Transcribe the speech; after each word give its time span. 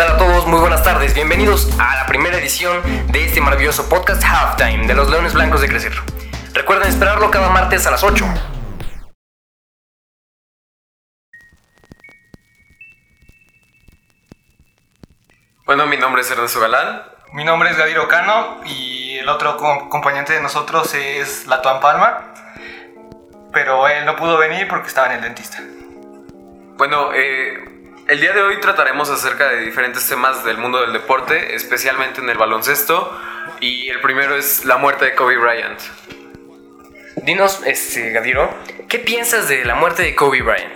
tal 0.00 0.12
a 0.12 0.16
todos? 0.16 0.46
Muy 0.46 0.60
buenas 0.60 0.82
tardes. 0.82 1.12
Bienvenidos 1.12 1.68
a 1.78 1.94
la 1.96 2.06
primera 2.06 2.38
edición 2.38 2.80
de 3.12 3.26
este 3.26 3.42
maravilloso 3.42 3.86
podcast 3.86 4.24
Halftime 4.24 4.86
de 4.86 4.94
los 4.94 5.10
Leones 5.10 5.34
Blancos 5.34 5.60
de 5.60 5.68
Crecer. 5.68 5.92
Recuerden 6.54 6.88
esperarlo 6.88 7.30
cada 7.30 7.50
martes 7.50 7.86
a 7.86 7.90
las 7.90 8.02
8. 8.02 8.24
Bueno, 15.66 15.86
mi 15.86 15.96
nombre 15.96 16.22
es 16.22 16.30
Ernesto 16.30 16.60
Galán. 16.60 17.02
Mi 17.32 17.44
nombre 17.44 17.70
es 17.70 17.76
Gadir 17.76 17.98
Cano 18.08 18.62
y 18.64 19.18
el 19.18 19.28
otro 19.28 19.56
co- 19.58 19.70
acompañante 19.70 20.32
de 20.32 20.40
nosotros 20.40 20.94
es 20.94 21.46
Latuan 21.46 21.80
Palma, 21.80 22.32
pero 23.52 23.86
él 23.86 24.04
no 24.04 24.16
pudo 24.16 24.38
venir 24.38 24.66
porque 24.66 24.88
estaba 24.88 25.08
en 25.08 25.12
el 25.12 25.20
dentista. 25.22 25.58
Bueno, 26.78 27.10
eh, 27.14 27.69
el 28.10 28.20
día 28.20 28.32
de 28.32 28.42
hoy 28.42 28.58
trataremos 28.58 29.08
acerca 29.08 29.50
de 29.50 29.60
diferentes 29.60 30.08
temas 30.08 30.44
del 30.44 30.58
mundo 30.58 30.80
del 30.80 30.92
deporte, 30.92 31.54
especialmente 31.54 32.20
en 32.20 32.28
el 32.28 32.36
baloncesto. 32.36 33.16
Y 33.60 33.88
el 33.88 34.00
primero 34.00 34.34
es 34.34 34.64
la 34.64 34.78
muerte 34.78 35.04
de 35.04 35.14
Kobe 35.14 35.36
Bryant. 35.36 35.78
Dinos, 37.22 37.60
este, 37.64 38.10
Gadiro, 38.10 38.52
¿qué 38.88 38.98
piensas 38.98 39.46
de 39.46 39.64
la 39.64 39.76
muerte 39.76 40.02
de 40.02 40.16
Kobe 40.16 40.42
Bryant? 40.42 40.72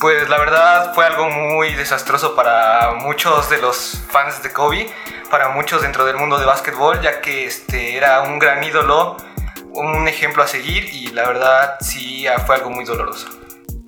Pues 0.00 0.28
la 0.28 0.36
verdad 0.38 0.94
fue 0.94 1.06
algo 1.06 1.30
muy 1.30 1.74
desastroso 1.74 2.34
para 2.34 2.94
muchos 2.94 3.48
de 3.50 3.58
los 3.58 4.02
fans 4.10 4.42
de 4.42 4.52
Kobe, 4.52 4.90
para 5.30 5.50
muchos 5.50 5.82
dentro 5.82 6.04
del 6.06 6.16
mundo 6.16 6.40
de 6.40 6.46
básquetbol, 6.46 7.00
ya 7.00 7.20
que 7.20 7.44
este 7.44 7.96
era 7.96 8.22
un 8.22 8.40
gran 8.40 8.64
ídolo, 8.64 9.16
un 9.74 10.08
ejemplo 10.08 10.42
a 10.42 10.48
seguir 10.48 10.92
y 10.92 11.12
la 11.12 11.24
verdad 11.24 11.76
sí 11.80 12.26
fue 12.46 12.56
algo 12.56 12.70
muy 12.70 12.84
doloroso. 12.84 13.37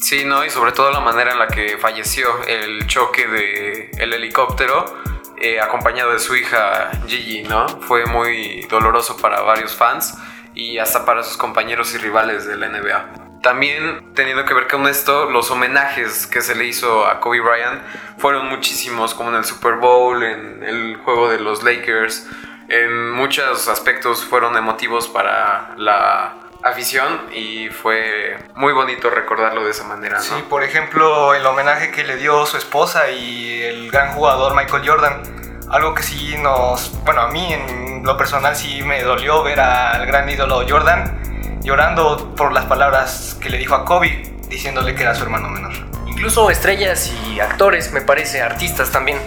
Sí, 0.00 0.24
¿no? 0.24 0.44
Y 0.44 0.50
sobre 0.50 0.72
todo 0.72 0.90
la 0.90 1.00
manera 1.00 1.32
en 1.32 1.38
la 1.38 1.46
que 1.46 1.76
falleció 1.76 2.26
el 2.46 2.86
choque 2.86 3.26
del 3.26 3.90
el 3.98 4.12
helicóptero, 4.14 4.84
eh, 5.36 5.60
acompañado 5.60 6.12
de 6.12 6.18
su 6.18 6.34
hija 6.36 6.90
Gigi, 7.06 7.42
¿no? 7.42 7.68
Fue 7.68 8.06
muy 8.06 8.66
doloroso 8.70 9.18
para 9.18 9.42
varios 9.42 9.76
fans 9.76 10.16
y 10.54 10.78
hasta 10.78 11.04
para 11.04 11.22
sus 11.22 11.36
compañeros 11.36 11.94
y 11.94 11.98
rivales 11.98 12.46
de 12.46 12.56
la 12.56 12.68
NBA. 12.68 13.40
También 13.42 14.12
teniendo 14.14 14.44
que 14.44 14.54
ver 14.54 14.68
con 14.68 14.86
esto, 14.86 15.30
los 15.30 15.50
homenajes 15.50 16.26
que 16.26 16.40
se 16.40 16.54
le 16.54 16.64
hizo 16.64 17.06
a 17.06 17.20
Kobe 17.20 17.40
Bryant 17.40 17.82
fueron 18.18 18.48
muchísimos, 18.48 19.14
como 19.14 19.30
en 19.30 19.36
el 19.36 19.44
Super 19.44 19.74
Bowl, 19.74 20.22
en 20.22 20.62
el 20.62 20.96
juego 20.96 21.30
de 21.30 21.40
los 21.40 21.62
Lakers, 21.62 22.26
en 22.68 23.10
muchos 23.10 23.68
aspectos 23.68 24.24
fueron 24.24 24.56
emotivos 24.56 25.08
para 25.08 25.74
la 25.76 26.36
afición 26.62 27.28
y 27.32 27.68
fue 27.68 28.36
muy 28.54 28.72
bonito 28.72 29.10
recordarlo 29.10 29.64
de 29.64 29.70
esa 29.70 29.84
manera, 29.84 30.18
¿no? 30.18 30.22
Sí, 30.22 30.44
por 30.48 30.62
ejemplo, 30.62 31.34
el 31.34 31.44
homenaje 31.46 31.90
que 31.90 32.04
le 32.04 32.16
dio 32.16 32.44
su 32.46 32.56
esposa 32.56 33.10
y 33.10 33.62
el 33.62 33.90
gran 33.90 34.12
jugador 34.12 34.54
Michael 34.54 34.82
Jordan. 34.86 35.22
Algo 35.70 35.94
que 35.94 36.02
sí 36.02 36.36
nos, 36.38 36.92
bueno, 37.04 37.22
a 37.22 37.28
mí 37.28 37.52
en 37.52 38.02
lo 38.04 38.16
personal 38.16 38.56
sí 38.56 38.82
me 38.82 39.02
dolió 39.02 39.42
ver 39.42 39.60
al 39.60 40.04
gran 40.06 40.28
ídolo 40.28 40.64
Jordan 40.68 41.60
llorando 41.62 42.34
por 42.34 42.52
las 42.52 42.64
palabras 42.64 43.36
que 43.40 43.50
le 43.50 43.58
dijo 43.58 43.74
a 43.74 43.84
Kobe, 43.84 44.22
diciéndole 44.48 44.94
que 44.94 45.02
era 45.02 45.14
su 45.14 45.22
hermano 45.22 45.48
menor. 45.48 45.72
Incluso 46.06 46.50
estrellas 46.50 47.12
y 47.28 47.40
actores, 47.40 47.92
me 47.92 48.00
parece, 48.00 48.42
artistas 48.42 48.90
también, 48.90 49.18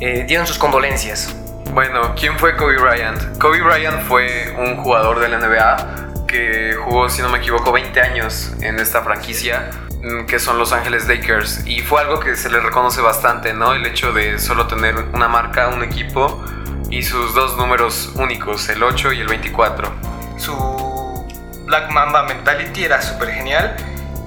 eh, 0.00 0.24
dieron 0.26 0.46
sus 0.46 0.58
condolencias. 0.58 1.34
Bueno, 1.72 2.14
¿quién 2.18 2.38
fue 2.38 2.56
Kobe 2.56 2.76
Bryant? 2.76 3.38
Kobe 3.38 3.62
Bryant 3.62 4.02
fue 4.02 4.54
un 4.58 4.76
jugador 4.76 5.20
de 5.20 5.28
la 5.28 5.38
NBA 5.38 6.09
que 6.30 6.74
jugó, 6.84 7.08
si 7.08 7.22
no 7.22 7.28
me 7.28 7.38
equivoco, 7.38 7.72
20 7.72 8.00
años 8.00 8.52
en 8.60 8.78
esta 8.78 9.02
franquicia 9.02 9.70
mm, 10.02 10.26
que 10.26 10.38
son 10.38 10.58
Los 10.58 10.72
Ángeles 10.72 11.08
Lakers 11.08 11.66
y 11.66 11.80
fue 11.80 12.00
algo 12.00 12.20
que 12.20 12.36
se 12.36 12.48
le 12.50 12.60
reconoce 12.60 13.00
bastante, 13.00 13.52
¿no? 13.52 13.72
El 13.74 13.84
hecho 13.86 14.12
de 14.12 14.38
solo 14.38 14.66
tener 14.68 14.94
una 15.12 15.26
marca, 15.28 15.68
un 15.68 15.82
equipo 15.82 16.44
y 16.88 17.02
sus 17.02 17.34
dos 17.34 17.56
números 17.56 18.12
únicos, 18.14 18.68
el 18.68 18.82
8 18.82 19.12
y 19.12 19.20
el 19.20 19.26
24. 19.28 19.92
Su 20.36 21.26
Black 21.66 21.90
Mamba 21.90 22.22
Mentality 22.24 22.84
era 22.84 23.02
súper 23.02 23.30
genial 23.32 23.76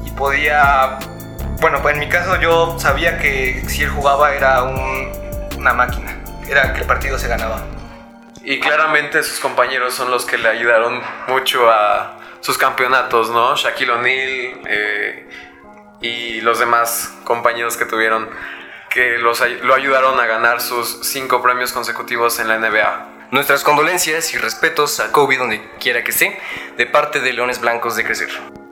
y 0.05 0.11
podía, 0.11 0.99
bueno, 1.61 1.81
pues 1.81 1.94
en 1.94 1.99
mi 2.01 2.09
caso 2.09 2.39
yo 2.39 2.78
sabía 2.79 3.17
que 3.17 3.63
si 3.67 3.83
él 3.83 3.89
jugaba 3.89 4.33
era 4.33 4.63
un- 4.63 5.11
una 5.57 5.73
máquina, 5.73 6.16
era 6.49 6.73
que 6.73 6.81
el 6.81 6.85
partido 6.88 7.17
se 7.17 7.28
ganaba. 7.29 7.66
Y 8.43 8.59
claramente 8.59 9.23
sus 9.23 9.39
compañeros 9.39 9.93
son 9.93 10.11
los 10.11 10.25
que 10.25 10.37
le 10.37 10.49
ayudaron 10.49 11.01
mucho 11.27 11.69
a 11.71 12.19
sus 12.41 12.57
campeonatos, 12.57 13.29
¿no? 13.29 13.55
Shaquille 13.55 13.91
O'Neal 13.91 14.61
eh, 14.67 15.29
y 16.01 16.41
los 16.41 16.59
demás 16.59 17.17
compañeros 17.23 17.77
que 17.77 17.85
tuvieron 17.85 18.29
que 18.89 19.17
los, 19.17 19.41
lo 19.61 19.73
ayudaron 19.73 20.19
a 20.19 20.25
ganar 20.25 20.59
sus 20.59 20.99
cinco 21.03 21.41
premios 21.41 21.71
consecutivos 21.71 22.39
en 22.39 22.49
la 22.49 22.59
NBA. 22.59 23.29
Nuestras 23.31 23.63
condolencias 23.63 24.33
y 24.33 24.37
respetos 24.37 24.99
a 24.99 25.11
Kobe 25.11 25.37
donde 25.37 25.67
quiera 25.79 26.03
que 26.03 26.11
esté, 26.11 26.39
de 26.77 26.85
parte 26.85 27.21
de 27.21 27.33
Leones 27.33 27.61
Blancos 27.61 27.95
de 27.95 28.03
Crecer. 28.03 28.62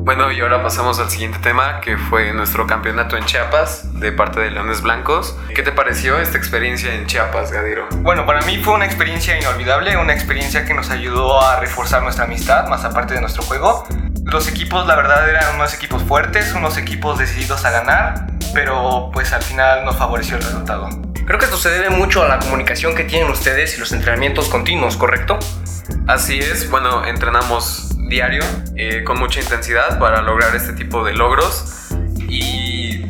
Bueno, 0.00 0.32
y 0.32 0.40
ahora 0.40 0.62
pasamos 0.62 0.98
al 1.00 1.10
siguiente 1.10 1.38
tema, 1.38 1.80
que 1.80 1.98
fue 1.98 2.32
nuestro 2.32 2.66
campeonato 2.66 3.16
en 3.16 3.24
Chiapas 3.24 4.00
de 4.00 4.10
parte 4.10 4.40
de 4.40 4.50
Leones 4.50 4.80
Blancos. 4.80 5.36
¿Qué 5.54 5.62
te 5.62 5.70
pareció 5.70 6.18
esta 6.18 6.38
experiencia 6.38 6.94
en 6.94 7.06
Chiapas, 7.06 7.52
Gadiro? 7.52 7.86
Bueno, 7.96 8.24
para 8.24 8.40
mí 8.42 8.58
fue 8.58 8.74
una 8.74 8.86
experiencia 8.86 9.38
inolvidable, 9.38 9.96
una 9.96 10.14
experiencia 10.14 10.64
que 10.64 10.72
nos 10.72 10.90
ayudó 10.90 11.40
a 11.40 11.60
reforzar 11.60 12.02
nuestra 12.02 12.24
amistad, 12.24 12.68
más 12.68 12.84
aparte 12.84 13.14
de 13.14 13.20
nuestro 13.20 13.42
juego. 13.42 13.86
Los 14.24 14.48
equipos, 14.48 14.86
la 14.86 14.96
verdad, 14.96 15.28
eran 15.28 15.56
unos 15.56 15.74
equipos 15.74 16.02
fuertes, 16.02 16.54
unos 16.54 16.78
equipos 16.78 17.18
decididos 17.18 17.64
a 17.64 17.70
ganar, 17.70 18.26
pero 18.54 19.10
pues 19.12 19.32
al 19.32 19.42
final 19.42 19.84
nos 19.84 19.96
favoreció 19.96 20.36
el 20.36 20.42
resultado. 20.42 20.88
Creo 21.26 21.38
que 21.38 21.44
esto 21.44 21.58
se 21.58 21.68
debe 21.68 21.90
mucho 21.90 22.22
a 22.22 22.28
la 22.28 22.38
comunicación 22.38 22.94
que 22.94 23.04
tienen 23.04 23.30
ustedes 23.30 23.76
y 23.76 23.80
los 23.80 23.92
entrenamientos 23.92 24.48
continuos, 24.48 24.96
¿correcto? 24.96 25.38
Así 26.06 26.38
es, 26.38 26.70
bueno, 26.70 27.04
entrenamos 27.04 27.97
diario 28.08 28.42
eh, 28.76 29.04
con 29.04 29.18
mucha 29.18 29.40
intensidad 29.40 29.98
para 29.98 30.22
lograr 30.22 30.54
este 30.56 30.72
tipo 30.72 31.04
de 31.04 31.14
logros 31.14 31.88
y 32.28 33.04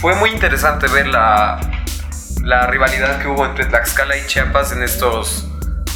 fue 0.00 0.14
muy 0.14 0.30
interesante 0.30 0.86
ver 0.88 1.06
la, 1.06 1.60
la 2.42 2.66
rivalidad 2.66 3.20
que 3.20 3.28
hubo 3.28 3.44
entre 3.44 3.66
Tlaxcala 3.66 4.16
y 4.16 4.26
Chiapas 4.26 4.72
en 4.72 4.82
estos 4.82 5.48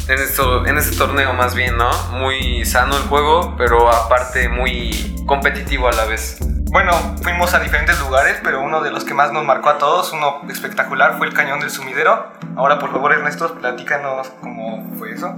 en 0.07 0.19
esto 0.19 0.65
en 0.65 0.77
este 0.77 0.97
torneo 0.97 1.33
más 1.33 1.53
bien, 1.53 1.77
¿no? 1.77 1.91
Muy 2.11 2.65
sano 2.65 2.97
el 2.97 3.03
juego, 3.03 3.55
pero 3.57 3.91
aparte 3.91 4.49
muy 4.49 5.15
competitivo 5.27 5.87
a 5.87 5.91
la 5.91 6.05
vez. 6.05 6.39
Bueno, 6.71 6.91
fuimos 7.21 7.53
a 7.53 7.59
diferentes 7.59 7.99
lugares, 7.99 8.39
pero 8.43 8.61
uno 8.61 8.81
de 8.81 8.91
los 8.91 9.03
que 9.03 9.13
más 9.13 9.31
nos 9.31 9.43
marcó 9.43 9.69
a 9.69 9.77
todos, 9.77 10.11
uno 10.13 10.41
espectacular, 10.49 11.17
fue 11.17 11.27
el 11.27 11.33
Cañón 11.33 11.59
del 11.59 11.69
Sumidero. 11.69 12.31
Ahora, 12.55 12.77
por 12.79 12.91
favor, 12.91 13.11
Ernesto, 13.11 13.55
platícanos 13.55 14.29
cómo 14.39 14.87
fue 14.97 15.13
eso. 15.13 15.35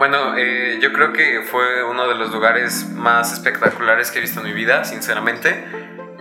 Bueno, 0.00 0.34
eh, 0.34 0.78
yo 0.80 0.94
creo 0.94 1.12
que 1.12 1.42
fue 1.42 1.84
uno 1.84 2.08
de 2.08 2.14
los 2.14 2.32
lugares 2.32 2.88
más 2.88 3.34
espectaculares 3.34 4.10
que 4.10 4.18
he 4.18 4.22
visto 4.22 4.40
en 4.40 4.46
mi 4.46 4.54
vida, 4.54 4.82
sinceramente, 4.82 5.62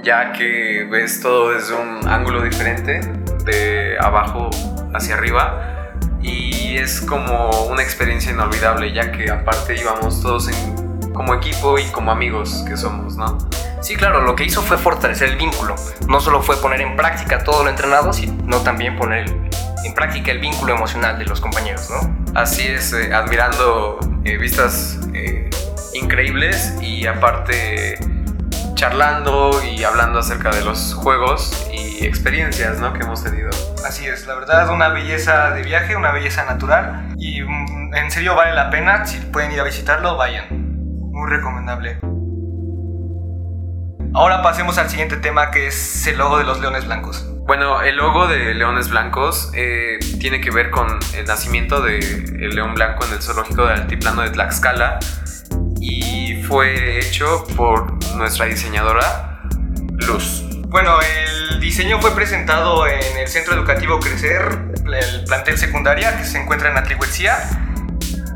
ya 0.04 0.34
que 0.34 0.86
ves 0.92 1.22
todo 1.22 1.52
desde 1.52 1.76
un 1.76 2.06
ángulo 2.06 2.42
diferente, 2.42 3.00
de 3.46 3.98
abajo 3.98 4.50
hacia 4.94 5.16
arriba, 5.16 5.94
y 6.22 6.76
es 6.76 7.00
como 7.00 7.68
una 7.68 7.82
experiencia 7.82 8.34
inolvidable, 8.34 8.92
ya 8.92 9.14
que 9.14 9.32
aparte 9.32 9.80
íbamos 9.80 10.22
todos 10.22 10.50
como 11.14 11.34
equipo 11.36 11.80
y 11.80 11.86
como 11.86 12.12
amigos 12.12 12.66
que 12.68 12.76
somos, 12.76 13.16
¿no? 13.16 13.38
Sí, 13.80 13.96
claro, 13.96 14.24
lo 14.24 14.36
que 14.36 14.44
hizo 14.44 14.62
fue 14.62 14.78
fortalecer 14.78 15.30
el 15.30 15.38
vínculo. 15.38 15.76
No 16.10 16.20
solo 16.20 16.42
fue 16.42 16.58
poner 16.58 16.82
en 16.82 16.98
práctica 16.98 17.46
todo 17.46 17.64
lo 17.64 17.70
entrenado, 17.70 18.12
sino 18.12 18.58
también 18.58 18.98
poner 18.98 19.49
en 19.84 19.94
práctica 19.94 20.32
el 20.32 20.40
vínculo 20.40 20.74
emocional 20.74 21.18
de 21.18 21.26
los 21.26 21.42
compañeros, 21.42 21.90
¿no? 21.90 22.20
Así 22.36 22.68
es, 22.68 22.94
eh, 22.94 23.14
admirando 23.14 24.00
eh, 24.24 24.38
vistas 24.38 25.00
eh, 25.14 25.50
increíbles 25.94 26.76
y 26.82 27.06
aparte 27.06 27.98
charlando 28.76 29.52
y 29.64 29.84
hablando 29.84 30.20
acerca 30.20 30.52
de 30.52 30.64
los 30.64 30.94
juegos 30.94 31.68
y 31.74 32.06
experiencias 32.06 32.80
¿no? 32.80 32.94
que 32.94 33.04
hemos 33.04 33.22
tenido. 33.22 33.50
Así 33.86 34.06
es, 34.06 34.26
la 34.26 34.36
verdad, 34.36 34.70
una 34.74 34.88
belleza 34.88 35.52
de 35.52 35.64
viaje, 35.64 35.98
una 35.98 36.12
belleza 36.12 36.46
natural. 36.46 37.14
Y 37.18 37.42
mm, 37.42 37.94
en 37.94 38.10
serio 38.10 38.36
vale 38.36 38.54
la 38.54 38.70
pena, 38.70 39.06
si 39.06 39.18
pueden 39.18 39.52
ir 39.52 39.60
a 39.60 39.64
visitarlo, 39.64 40.16
vayan. 40.16 40.46
Muy 40.50 41.30
recomendable. 41.30 42.00
Ahora 44.14 44.42
pasemos 44.42 44.78
al 44.78 44.90
siguiente 44.90 45.18
tema 45.18 45.52
que 45.52 45.68
es 45.68 46.08
el 46.08 46.18
logo 46.18 46.38
de 46.38 46.46
los 46.46 46.62
leones 46.62 46.86
blancos. 46.86 47.30
Bueno, 47.50 47.82
el 47.82 47.96
logo 47.96 48.28
de 48.28 48.54
Leones 48.54 48.90
Blancos 48.92 49.50
eh, 49.56 49.98
tiene 50.20 50.40
que 50.40 50.52
ver 50.52 50.70
con 50.70 51.00
el 51.16 51.26
nacimiento 51.26 51.82
del 51.82 52.54
león 52.54 52.76
blanco 52.76 53.04
en 53.08 53.14
el 53.14 53.24
zoológico 53.24 53.66
del 53.66 53.82
altiplano 53.82 54.22
de 54.22 54.30
Tlaxcala 54.30 55.00
y 55.82 56.44
fue 56.44 57.00
hecho 57.00 57.48
por 57.58 57.92
nuestra 58.18 58.46
diseñadora 58.46 59.42
Luz. 60.06 60.44
Bueno, 60.68 61.00
el 61.02 61.60
diseño 61.60 62.00
fue 62.00 62.14
presentado 62.14 62.86
en 62.86 63.18
el 63.18 63.28
Centro 63.28 63.56
Educativo 63.56 64.00
Crecer, 64.00 64.44
el 64.86 65.24
plantel 65.24 65.58
secundaria 65.58 66.20
que 66.20 66.26
se 66.26 66.40
encuentra 66.40 66.70
en 66.70 66.78
Atlihuetzía. 66.78 67.36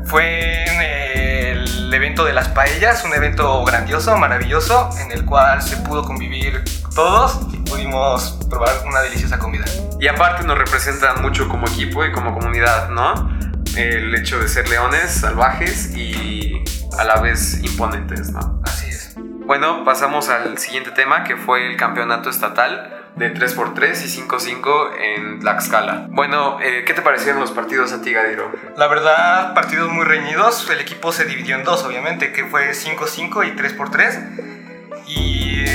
fue 0.06 0.64
en 0.64 0.82
el 0.82 1.94
evento 1.94 2.24
de 2.24 2.32
las 2.32 2.48
paellas, 2.48 3.04
un 3.04 3.14
evento 3.14 3.62
grandioso, 3.64 4.16
maravilloso, 4.16 4.90
en 4.98 5.12
el 5.12 5.24
cual 5.24 5.62
se 5.62 5.76
pudo 5.76 6.02
convivir 6.02 6.64
todos 6.94 7.40
pudimos 7.68 8.38
probar 8.48 8.86
una 8.86 9.00
deliciosa 9.00 9.38
comida. 9.38 9.64
Y 10.00 10.06
aparte 10.06 10.44
nos 10.44 10.56
representan 10.56 11.22
mucho 11.22 11.48
como 11.48 11.66
equipo 11.66 12.04
y 12.04 12.12
como 12.12 12.32
comunidad, 12.32 12.88
¿no? 12.90 13.36
El 13.76 14.14
hecho 14.14 14.38
de 14.38 14.48
ser 14.48 14.68
leones 14.68 15.10
salvajes 15.10 15.94
y 15.96 16.62
a 16.96 17.04
la 17.04 17.20
vez 17.20 17.60
imponentes, 17.64 18.30
¿no? 18.30 18.60
Así 18.64 18.88
es. 18.88 19.16
Bueno, 19.46 19.84
pasamos 19.84 20.28
al 20.28 20.56
siguiente 20.58 20.92
tema 20.92 21.24
que 21.24 21.36
fue 21.36 21.66
el 21.70 21.76
campeonato 21.76 22.30
estatal 22.30 23.10
de 23.16 23.32
3x3 23.34 24.04
y 24.04 24.22
5x5 24.22 24.90
en 25.00 25.40
Tlaxcala. 25.40 26.06
Bueno, 26.10 26.58
eh, 26.60 26.84
¿qué 26.86 26.94
te 26.94 27.02
parecieron 27.02 27.40
los 27.40 27.50
partidos 27.50 27.92
a 27.92 28.02
ti, 28.02 28.12
Gadiro? 28.12 28.50
La 28.76 28.86
verdad, 28.86 29.54
partidos 29.54 29.90
muy 29.90 30.04
reñidos. 30.04 30.68
El 30.70 30.80
equipo 30.80 31.12
se 31.12 31.24
dividió 31.24 31.56
en 31.56 31.64
dos, 31.64 31.84
obviamente, 31.84 32.32
que 32.32 32.44
fue 32.44 32.70
5-5 32.70 33.46
y 33.46 33.56
3x3. 33.56 34.53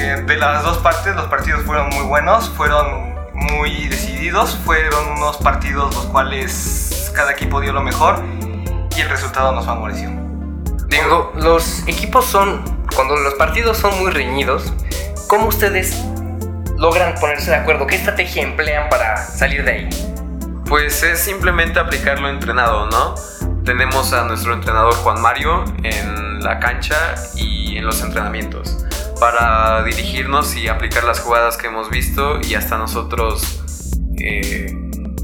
Eh, 0.09 0.23
de 0.23 0.37
las 0.37 0.63
dos 0.63 0.79
partes, 0.79 1.15
los 1.15 1.25
partidos 1.25 1.61
fueron 1.61 1.89
muy 1.89 2.03
buenos, 2.03 2.49
fueron 2.49 3.13
muy 3.33 3.87
decididos, 3.89 4.57
fueron 4.65 5.07
unos 5.17 5.37
partidos 5.37 5.93
los 5.93 6.05
cuales 6.05 7.11
cada 7.15 7.31
equipo 7.33 7.61
dio 7.61 7.73
lo 7.73 7.81
mejor 7.81 8.23
y 8.97 9.01
el 9.01 9.07
resultado 9.07 9.51
nos 9.51 9.67
favoreció. 9.67 10.09
Digo, 10.87 11.31
los 11.35 11.87
equipos 11.87 12.25
son, 12.25 12.63
cuando 12.95 13.15
los 13.17 13.35
partidos 13.35 13.77
son 13.77 13.99
muy 13.99 14.09
reñidos, 14.09 14.73
¿cómo 15.27 15.45
ustedes 15.47 16.03
logran 16.75 17.13
ponerse 17.19 17.51
de 17.51 17.57
acuerdo? 17.57 17.85
¿Qué 17.85 17.97
estrategia 17.97 18.41
emplean 18.41 18.89
para 18.89 19.15
salir 19.15 19.63
de 19.63 19.71
ahí? 19.71 19.89
Pues 20.67 21.03
es 21.03 21.19
simplemente 21.19 21.79
aplicar 21.79 22.19
lo 22.19 22.29
entrenado, 22.29 22.87
¿no? 22.87 23.13
Tenemos 23.63 24.11
a 24.13 24.23
nuestro 24.23 24.55
entrenador 24.55 24.95
Juan 24.95 25.21
Mario 25.21 25.65
en 25.83 26.43
la 26.43 26.59
cancha 26.59 27.13
y 27.35 27.77
en 27.77 27.85
los 27.85 28.01
entrenamientos 28.01 28.88
para 29.19 29.83
dirigirnos 29.83 30.55
y 30.55 30.67
aplicar 30.67 31.03
las 31.03 31.19
jugadas 31.19 31.57
que 31.57 31.67
hemos 31.67 31.89
visto 31.89 32.39
y 32.41 32.55
hasta 32.55 32.77
nosotros 32.77 33.61
eh, 34.17 34.73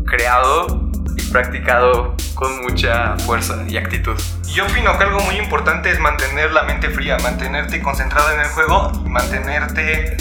creado 0.05 0.91
y 1.15 1.21
practicado 1.31 2.15
con 2.33 2.61
mucha 2.61 3.17
fuerza 3.19 3.63
y 3.67 3.77
actitud. 3.77 4.19
Yo 4.47 4.65
opino 4.65 4.97
que 4.97 5.03
algo 5.03 5.19
muy 5.21 5.35
importante 5.35 5.89
es 5.91 5.99
mantener 5.99 6.51
la 6.51 6.63
mente 6.63 6.89
fría, 6.89 7.17
mantenerte 7.19 7.81
concentrado 7.81 8.31
en 8.31 8.41
el 8.41 8.47
juego 8.47 8.91
y 9.05 9.09
mantenerte 9.09 10.17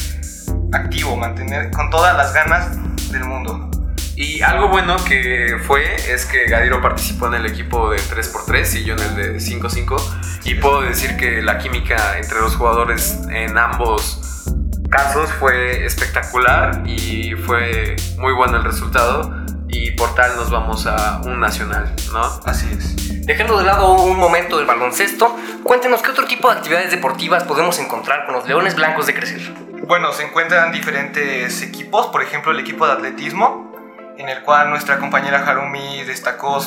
activo, 0.72 1.16
mantener 1.16 1.70
con 1.70 1.90
todas 1.90 2.16
las 2.16 2.32
ganas 2.32 2.76
del 3.10 3.24
mundo. 3.24 3.73
Y 4.16 4.42
algo 4.42 4.68
bueno 4.68 4.96
que 5.04 5.56
fue 5.66 5.96
es 6.08 6.24
que 6.24 6.44
Gadiro 6.44 6.80
participó 6.80 7.26
en 7.26 7.34
el 7.34 7.46
equipo 7.46 7.90
de 7.90 7.98
3x3 7.98 8.80
y 8.80 8.84
yo 8.84 8.94
en 8.94 9.02
el 9.02 9.16
de 9.16 9.36
5x5. 9.36 10.44
Y 10.44 10.54
puedo 10.54 10.82
decir 10.82 11.16
que 11.16 11.42
la 11.42 11.58
química 11.58 12.18
entre 12.18 12.40
los 12.40 12.54
jugadores 12.54 13.18
en 13.30 13.58
ambos 13.58 14.44
casos 14.88 15.30
fue 15.32 15.84
espectacular 15.84 16.82
y 16.86 17.34
fue 17.34 17.96
muy 18.16 18.32
bueno 18.32 18.58
el 18.58 18.64
resultado. 18.64 19.44
Y 19.66 19.90
por 19.92 20.14
tal 20.14 20.36
nos 20.36 20.50
vamos 20.50 20.86
a 20.86 21.20
un 21.24 21.40
nacional, 21.40 21.92
¿no? 22.12 22.22
Así 22.44 22.68
es. 22.70 23.26
Dejando 23.26 23.58
de 23.58 23.64
lado 23.64 23.94
un 23.94 24.16
momento 24.16 24.58
del 24.58 24.66
baloncesto, 24.66 25.36
cuéntenos 25.64 26.02
qué 26.02 26.10
otro 26.12 26.26
tipo 26.26 26.48
de 26.48 26.58
actividades 26.58 26.92
deportivas 26.92 27.42
podemos 27.42 27.80
encontrar 27.80 28.26
con 28.26 28.34
los 28.34 28.46
Leones 28.46 28.76
Blancos 28.76 29.06
de 29.06 29.14
Crecer. 29.14 29.54
Bueno, 29.88 30.12
se 30.12 30.24
encuentran 30.24 30.70
diferentes 30.70 31.62
equipos, 31.62 32.06
por 32.08 32.22
ejemplo 32.22 32.52
el 32.52 32.60
equipo 32.60 32.86
de 32.86 32.92
atletismo, 32.92 33.73
en 34.16 34.28
el 34.28 34.42
cual 34.42 34.70
nuestra 34.70 34.98
compañera 34.98 35.44
Harumi 35.46 36.02
destacó 36.04 36.60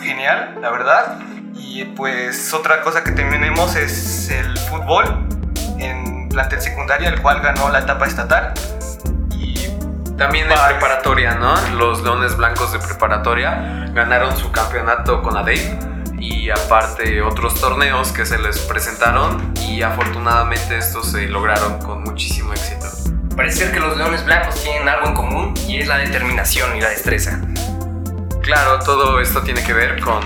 genial, 0.00 0.58
la 0.60 0.70
verdad. 0.70 1.18
Y 1.54 1.84
pues 1.84 2.52
otra 2.54 2.82
cosa 2.82 3.04
que 3.04 3.12
tenemos 3.12 3.76
es 3.76 4.30
el 4.30 4.58
fútbol 4.58 5.28
en 5.78 6.28
plantel 6.28 6.60
secundaria, 6.60 7.08
el 7.08 7.20
cual 7.20 7.40
ganó 7.40 7.68
la 7.68 7.80
etapa 7.80 8.06
estatal. 8.06 8.54
Y 9.36 9.68
También 10.16 10.50
en 10.50 10.58
preparatoria, 10.58 11.34
¿no? 11.34 11.54
Los 11.76 12.02
Leones 12.02 12.36
Blancos 12.36 12.72
de 12.72 12.78
preparatoria 12.78 13.90
ganaron 13.92 14.36
su 14.36 14.50
campeonato 14.50 15.22
con 15.22 15.36
ADEI 15.36 15.78
y 16.18 16.50
aparte 16.50 17.20
otros 17.20 17.60
torneos 17.60 18.12
que 18.12 18.24
se 18.24 18.38
les 18.38 18.60
presentaron 18.60 19.52
y 19.60 19.82
afortunadamente 19.82 20.78
estos 20.78 21.10
se 21.10 21.26
lograron 21.26 21.78
con 21.80 22.02
muchísimo 22.02 22.52
éxito. 22.52 22.81
Parece 23.36 23.58
ser 23.58 23.72
que 23.72 23.80
los 23.80 23.96
Leones 23.96 24.24
Blancos 24.24 24.62
tienen 24.62 24.88
algo 24.88 25.08
en 25.08 25.14
común 25.14 25.54
y 25.66 25.78
es 25.78 25.88
la 25.88 25.98
determinación 25.98 26.76
y 26.76 26.80
la 26.80 26.90
destreza. 26.90 27.40
Claro, 28.42 28.80
todo 28.80 29.20
esto 29.20 29.42
tiene 29.42 29.62
que 29.62 29.72
ver 29.72 30.00
con 30.00 30.22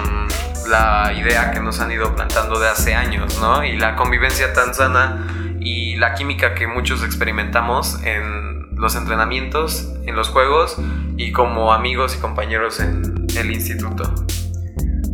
la 0.69 1.13
idea 1.17 1.53
que 1.53 1.61
nos 1.61 1.81
han 1.81 1.93
ido 1.93 2.15
plantando 2.15 2.59
de 2.59 2.69
hace 2.69 2.95
años, 2.95 3.39
¿no? 3.41 3.63
Y 3.63 3.77
la 3.77 3.95
convivencia 3.95 4.53
tan 4.53 4.75
sana 4.75 5.55
y 5.61 5.97
la 5.97 6.15
química 6.15 6.55
que 6.55 6.67
muchos 6.67 7.05
experimentamos 7.05 8.03
en 8.03 8.75
los 8.75 8.97
entrenamientos, 8.97 9.93
en 10.05 10.17
los 10.17 10.29
juegos 10.29 10.77
y 11.17 11.33
como 11.33 11.73
amigos 11.73 12.17
y 12.17 12.19
compañeros 12.19 12.81
en 12.81 13.27
el 13.37 13.53
instituto. 13.53 14.13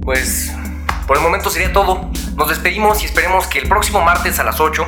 Pues 0.01 0.53
por 1.07 1.19
el 1.19 1.23
momento 1.23 1.51
sería 1.51 1.73
todo. 1.73 2.11
Nos 2.37 2.49
despedimos 2.49 3.03
y 3.03 3.07
esperemos 3.07 3.47
que 3.47 3.59
el 3.59 3.69
próximo 3.69 4.01
martes 4.01 4.39
a 4.39 4.45
las 4.45 4.61
8 4.61 4.87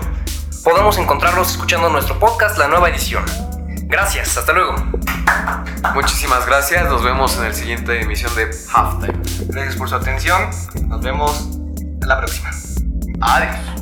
podamos 0.65 0.97
encontrarlos 0.97 1.51
escuchando 1.51 1.91
nuestro 1.91 2.19
podcast, 2.19 2.57
la 2.57 2.67
nueva 2.67 2.89
edición. 2.89 3.25
Gracias, 3.83 4.37
hasta 4.39 4.53
luego. 4.53 4.75
Muchísimas 5.95 6.47
gracias, 6.47 6.89
nos 6.89 7.05
vemos 7.05 7.37
en 7.37 7.45
la 7.45 7.53
siguiente 7.53 8.01
emisión 8.01 8.35
de 8.35 8.51
Halftime. 8.73 9.13
gracias 9.49 9.77
por 9.77 9.89
su 9.91 9.95
atención. 9.95 10.51
Nos 10.89 11.03
vemos 11.03 11.51
en 11.77 12.09
la 12.09 12.19
próxima. 12.19 12.51
Adiós. 13.21 13.74